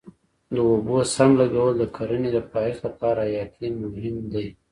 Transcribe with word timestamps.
د 0.53 0.55
اوبو 0.69 0.97
سم 1.15 1.31
لګول 1.41 1.73
د 1.77 1.83
کرنې 1.95 2.29
د 2.33 2.39
پایښت 2.53 2.81
لپاره 2.87 3.19
حیاتي 3.29 3.67
مهم 3.81 4.17
دی. 4.33 4.47